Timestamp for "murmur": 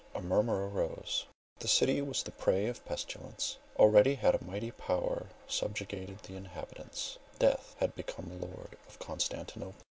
0.23-0.67